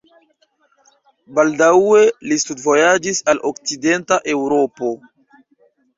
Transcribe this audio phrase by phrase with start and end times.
[1.39, 2.01] Baldaŭe
[2.31, 4.95] li studvojaĝis al okcidenta Eŭropo.